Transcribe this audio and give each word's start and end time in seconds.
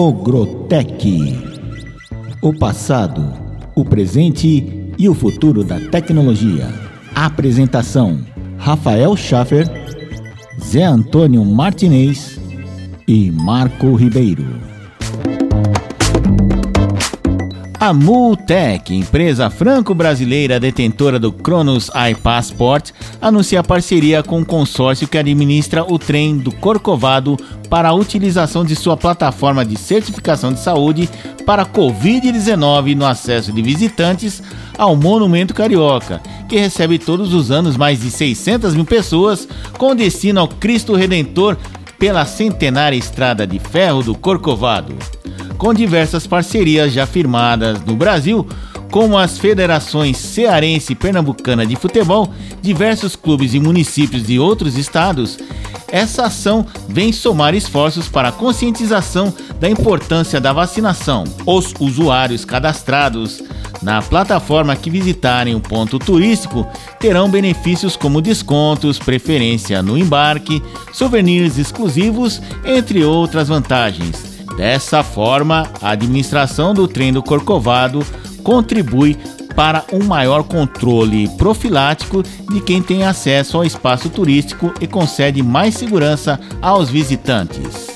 Ogrotec. 0.00 1.36
O 2.40 2.56
passado, 2.56 3.32
o 3.74 3.84
presente 3.84 4.94
e 4.96 5.08
o 5.08 5.12
futuro 5.12 5.64
da 5.64 5.80
tecnologia. 5.90 6.68
Apresentação: 7.12 8.20
Rafael 8.56 9.16
Schaffer, 9.16 9.66
Zé 10.64 10.84
Antônio 10.84 11.44
Martinez 11.44 12.38
e 13.08 13.28
Marco 13.32 13.92
Ribeiro. 13.96 14.46
A 17.80 17.92
Multec, 17.92 18.92
empresa 18.92 19.48
franco-brasileira 19.48 20.58
detentora 20.58 21.16
do 21.16 21.30
Cronos 21.30 21.88
iPassport, 22.10 22.90
anuncia 23.20 23.62
parceria 23.62 24.20
com 24.20 24.38
o 24.38 24.40
um 24.40 24.44
consórcio 24.44 25.06
que 25.06 25.16
administra 25.16 25.84
o 25.84 25.96
trem 25.96 26.38
do 26.38 26.50
Corcovado 26.50 27.36
para 27.70 27.90
a 27.90 27.94
utilização 27.94 28.64
de 28.64 28.74
sua 28.74 28.96
plataforma 28.96 29.64
de 29.64 29.78
certificação 29.78 30.52
de 30.52 30.58
saúde 30.58 31.08
para 31.46 31.64
Covid-19 31.64 32.96
no 32.96 33.06
acesso 33.06 33.52
de 33.52 33.62
visitantes 33.62 34.42
ao 34.76 34.96
Monumento 34.96 35.54
Carioca, 35.54 36.20
que 36.48 36.58
recebe 36.58 36.98
todos 36.98 37.32
os 37.32 37.52
anos 37.52 37.76
mais 37.76 38.00
de 38.00 38.10
600 38.10 38.74
mil 38.74 38.84
pessoas 38.84 39.46
com 39.78 39.94
destino 39.94 40.40
ao 40.40 40.48
Cristo 40.48 40.96
Redentor 40.96 41.56
pela 41.96 42.26
centenária 42.26 42.96
Estrada 42.96 43.46
de 43.46 43.60
Ferro 43.60 44.02
do 44.02 44.16
Corcovado 44.16 44.96
com 45.58 45.74
diversas 45.74 46.26
parcerias 46.26 46.92
já 46.92 47.04
firmadas 47.04 47.84
no 47.84 47.96
Brasil, 47.96 48.46
como 48.90 49.18
as 49.18 49.38
federações 49.38 50.16
cearense 50.16 50.92
e 50.92 50.96
pernambucana 50.96 51.66
de 51.66 51.76
futebol, 51.76 52.32
diversos 52.62 53.14
clubes 53.14 53.52
e 53.52 53.60
municípios 53.60 54.26
de 54.26 54.38
outros 54.38 54.78
estados, 54.78 55.38
essa 55.90 56.26
ação 56.26 56.66
vem 56.88 57.12
somar 57.12 57.54
esforços 57.54 58.08
para 58.08 58.28
a 58.28 58.32
conscientização 58.32 59.32
da 59.58 59.68
importância 59.68 60.40
da 60.40 60.52
vacinação. 60.52 61.24
Os 61.44 61.74
usuários 61.80 62.44
cadastrados 62.44 63.42
na 63.82 64.02
plataforma 64.02 64.76
que 64.76 64.90
visitarem 64.90 65.54
o 65.54 65.60
ponto 65.60 65.98
turístico 65.98 66.66
terão 66.98 67.30
benefícios 67.30 67.96
como 67.96 68.20
descontos, 68.20 68.98
preferência 68.98 69.82
no 69.82 69.96
embarque, 69.96 70.62
souvenirs 70.92 71.58
exclusivos, 71.58 72.40
entre 72.64 73.04
outras 73.04 73.48
vantagens. 73.48 74.27
Dessa 74.58 75.04
forma, 75.04 75.70
a 75.80 75.90
administração 75.90 76.74
do 76.74 76.88
trem 76.88 77.12
do 77.12 77.22
Corcovado 77.22 78.04
contribui 78.42 79.16
para 79.54 79.84
um 79.92 80.02
maior 80.02 80.42
controle 80.42 81.28
profilático 81.36 82.24
de 82.50 82.60
quem 82.60 82.82
tem 82.82 83.04
acesso 83.04 83.56
ao 83.56 83.64
espaço 83.64 84.10
turístico 84.10 84.74
e 84.80 84.86
concede 84.88 85.44
mais 85.44 85.76
segurança 85.76 86.40
aos 86.60 86.90
visitantes. 86.90 87.86